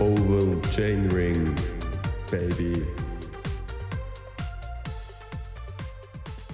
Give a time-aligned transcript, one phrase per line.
[0.00, 1.56] Oval Chainring,
[2.30, 2.86] Baby.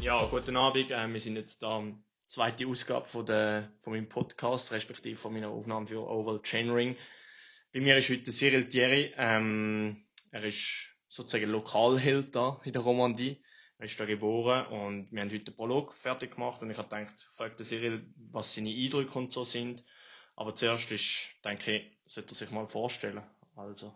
[0.01, 0.91] Ja, guten Abend.
[0.91, 5.51] Äh, wir sind jetzt am zweite Ausgabe von, der, von meinem Podcast, respektive von meiner
[5.51, 6.97] Aufnahme für Oval Chainring.
[7.75, 9.13] Bei mir ist heute Cyril Thierry.
[9.19, 13.45] Ähm, er ist sozusagen Lokalheld da in der Romandie.
[13.77, 16.89] Er ist da geboren und wir haben heute den Prolog fertig gemacht und ich habe
[16.89, 19.85] gedacht, fragt Cyril, was seine Eindrücke und so sind.
[20.37, 23.23] Aber zuerst ist, denke ich, sollte er sich mal vorstellen.
[23.57, 23.95] Also.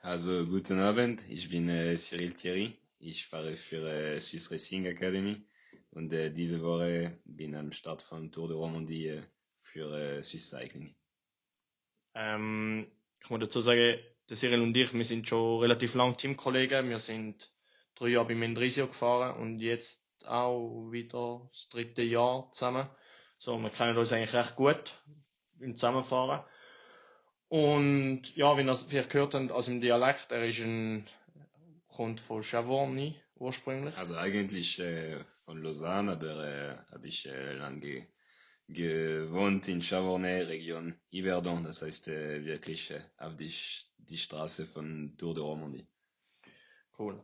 [0.00, 2.76] Also, guten Abend, ich bin äh, Cyril Thierry.
[3.00, 5.42] Ich fahre für äh, Swiss Racing Academy
[5.90, 9.22] und äh, diese Woche bin am Start von Tour de Romandie äh,
[9.62, 10.94] für äh, Swiss Cycling.
[12.14, 12.86] Ähm,
[13.22, 16.88] ich muss dazu sagen, der Cyril und ich, wir sind schon relativ lang Teamkollegen.
[16.90, 17.50] Wir sind
[17.94, 22.88] drei Jahre bei Mendrisio gefahren und jetzt auch wieder das dritte Jahr zusammen.
[23.38, 24.94] So, wir kennen uns eigentlich recht gut
[25.60, 26.44] im Zusammenfahren.
[27.48, 31.06] Und ja, wie ihr vielleicht gehört habt, aus dem Dialekt, er ist ein,
[31.88, 33.96] kommt von Chavorny ursprünglich.
[33.96, 38.06] Also eigentlich äh, von Lausanne, aber äh, habe ich äh, lange
[38.68, 43.52] gewohnt in Chavornay, Region Yverdon, das heißt äh, wirklich äh, auf die,
[43.96, 45.86] die Straße von Tour de Romandie.
[46.98, 47.22] Cool.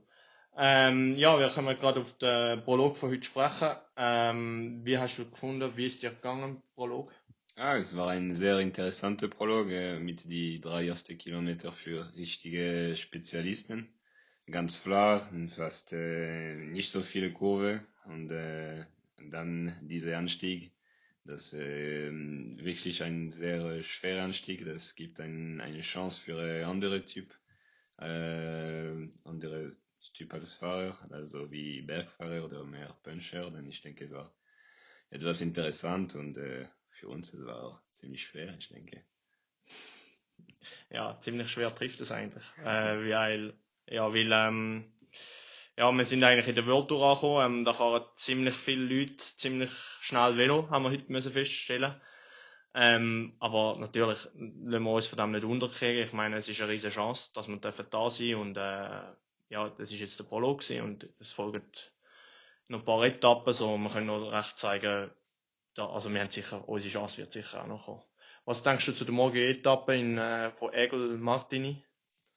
[0.57, 3.77] Ähm, ja, wir können gerade auf den Prolog von heute sprechen.
[3.97, 7.13] Ähm, wie hast du gefunden, wie ist dir gegangen, Prolog?
[7.57, 12.97] Ah, es war ein sehr interessanter Prolog äh, mit die drei ersten Kilometer für richtige
[12.97, 13.89] Spezialisten.
[14.51, 18.85] Ganz flach, fast äh, nicht so viele Kurve und äh,
[19.31, 20.73] dann dieser Anstieg.
[21.25, 24.65] Das äh, wirklich ein sehr schwerer Anstieg.
[24.65, 27.33] Das gibt ein, eine Chance für andere Typ,
[27.99, 29.77] äh, andere
[30.13, 33.49] Typ als Fahrer, also wie Bergfahrer oder mehr Puncher.
[33.53, 34.35] Denn ich denke, es war
[35.11, 39.05] etwas interessant und äh, für uns es war auch ziemlich schwer, ich denke.
[40.91, 43.55] Ja, ziemlich schwer trifft es eigentlich, äh, weil
[43.87, 44.93] ja, weil ähm,
[45.77, 49.17] ja, wir sind eigentlich in der World Tour angekommen, ähm, da fahren ziemlich viele Leute
[49.19, 52.01] ziemlich schnell Velo, haben wir heute müssen feststellen.
[52.77, 56.05] Ähm, aber natürlich lassen wir uns von dem nicht unterkriegen.
[56.05, 59.03] Ich meine, es ist eine riesige Chance, dass wir dürfen da sein und äh,
[59.49, 61.63] ja, das ist jetzt der Prolog und es folgen
[62.69, 65.11] noch ein paar Etappen, so wir können noch recht zeigen,
[65.75, 68.03] da, also wir haben sicher, unsere Chance wird sicher auch noch kommen.
[68.45, 71.83] Was denkst du zu der morgigen Etappe in, äh, von Egel Martini?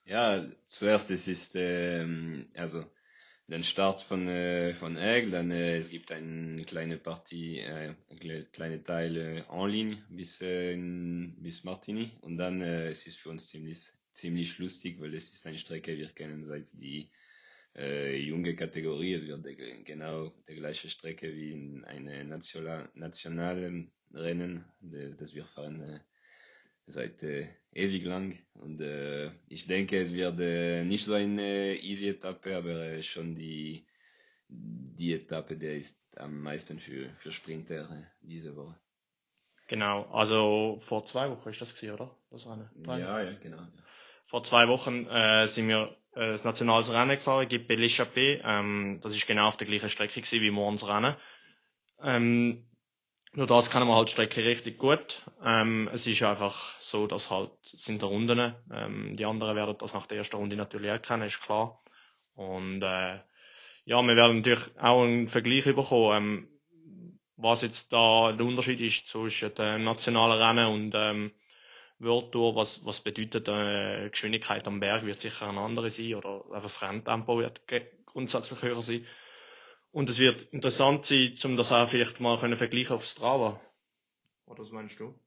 [0.04, 2.84] Ja, zuerst es ist ähm, also
[3.46, 8.44] den Start von äh, von Egg, dann äh, es gibt eine kleine Partie, äh, eine
[8.46, 13.30] kleine Teil äh, en ligne bis äh, bis Martini und dann äh, es ist für
[13.30, 17.10] uns ziemlich ziemlich lustig, weil es ist eine Strecke, wir kennen seit die
[17.76, 23.92] äh, junge Kategorie, es wird der, genau die gleiche Strecke wie in eine national, nationalen
[24.12, 26.00] Rennen, de, das wir fahren äh,
[26.86, 32.08] seit äh, ewig lang und äh, ich denke, es wird äh, nicht so eine easy
[32.08, 33.86] Etappe, aber äh, schon die
[34.50, 38.78] die Etappe, der ist am meisten für für Sprinter äh, diese Woche.
[39.68, 42.16] Genau, also vor zwei Wochen ist das gewesen, oder?
[42.30, 42.48] Das.
[42.82, 43.00] Drei?
[43.00, 43.58] Ja, ja, genau.
[43.58, 43.72] Ja.
[44.24, 48.40] Vor zwei Wochen äh, sind wir äh, das nationales Rennen gefahren, GP l'Échappée.
[48.44, 51.16] Ähm, das ist genau auf der gleichen Strecke gewesen wie morgens Rennen.
[52.02, 52.64] Ähm,
[53.32, 55.22] nur das kennen wir halt Strecke richtig gut.
[55.44, 58.54] Ähm, es ist einfach so, dass halt sind der Runden.
[58.72, 61.80] Ähm, die anderen werden das nach der ersten Runde natürlich auch kennen, ist klar.
[62.34, 63.18] Und äh,
[63.84, 66.48] ja, wir werden natürlich auch einen Vergleich bekommen, ähm,
[67.36, 71.32] was jetzt da der Unterschied ist zwischen dem nationalen Rennen und ähm,
[72.00, 76.62] World was, was bedeutet äh, Geschwindigkeit am Berg wird sicher eine andere sein oder einfach
[76.62, 77.62] das Renntempo wird
[78.06, 79.04] grundsätzlich höher sein.
[79.90, 83.60] Und es wird interessant sein, um das auch vielleicht mal können vergleichen auf Strava.
[84.46, 85.18] Oder was meinst du?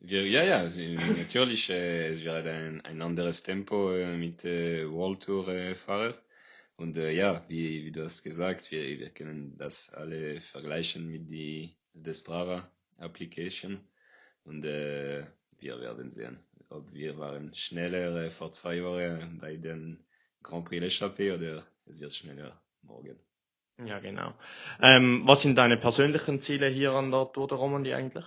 [0.00, 0.62] Ja, ja,
[1.16, 6.20] natürlich, äh, es wird ein, ein anderes Tempo äh, mit äh, World Tour äh, Fahrer.
[6.76, 11.30] Und äh, ja, wie, wie du hast gesagt, wir, wir können das alle vergleichen mit
[11.30, 13.80] die, der Strava Application.
[14.44, 15.26] Und äh,
[15.60, 16.38] wir werden sehen,
[16.68, 20.04] ob wir waren schneller vor zwei Wochen bei den
[20.42, 23.18] Grand Prix l'Échappée oder es wird schneller morgen.
[23.84, 24.34] Ja, genau.
[24.80, 28.24] Ähm, was sind deine persönlichen Ziele hier an der Tour de Romandie eigentlich?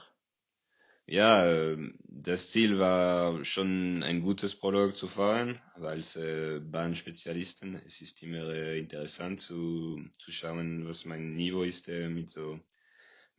[1.08, 7.82] Ja, ähm, das Ziel war schon ein gutes Produkt zu fahren, weil es äh, Bahnspezialisten,
[7.88, 12.60] es ist immer äh, interessant zu, zu schauen, was mein Niveau ist äh, mit so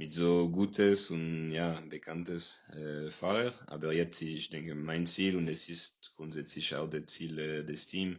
[0.00, 3.52] mit so gutes und ja bekanntes äh, Fahrer.
[3.66, 7.86] Aber jetzt, ich denke, mein Ziel und es ist grundsätzlich auch das Ziel äh, des
[7.86, 8.18] Teams,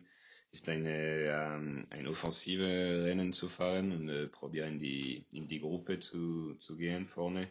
[0.52, 5.98] ist eine ähm, ein offensive Rennen zu fahren und äh, probieren die in die Gruppe
[6.00, 7.48] zu zu gehen vorne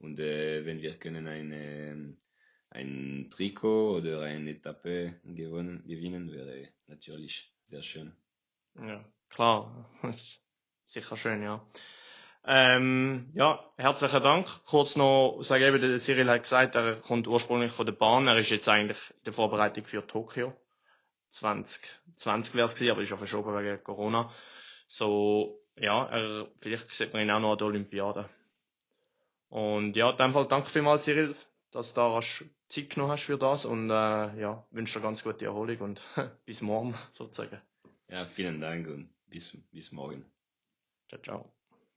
[0.00, 2.14] und äh, wenn wir können eine
[2.68, 8.12] ein Trikot oder eine Etappe gewonnen, gewinnen, wäre natürlich sehr schön.
[8.78, 9.90] Ja, klar.
[10.84, 11.66] Sicher schön, ja.
[12.44, 14.48] Ähm, ja, herzlichen Dank.
[14.66, 18.26] Kurz noch sagen, eben, der Cyril hat gesagt, er kommt ursprünglich von der Bahn.
[18.26, 20.52] Er ist jetzt eigentlich in der Vorbereitung für Tokio.
[21.30, 24.30] 2020 wäre es gewesen, aber ist ja verschoben wegen Corona.
[24.88, 28.28] So, ja, er, vielleicht sieht man ihn auch noch an der Olympiade.
[29.48, 31.36] Und ja, in dem Fall danke vielmals, Cyril,
[31.70, 32.20] dass du da
[32.68, 36.00] Zeit genommen hast für das und äh, ja, wünsche dir ganz gute Erholung und
[36.44, 37.60] bis morgen sozusagen.
[38.08, 40.24] Ja, vielen Dank und bis, bis morgen.
[41.08, 41.61] Ciao, ciao.